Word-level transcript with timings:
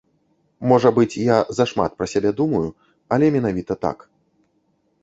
Можа 0.69 0.89
быць, 0.97 1.19
я 1.25 1.37
зашмат 1.59 1.91
пра 2.01 2.09
сябе 2.15 2.31
думаю, 2.41 2.65
але 3.17 3.25
менавіта 3.39 3.73
так. 3.87 3.97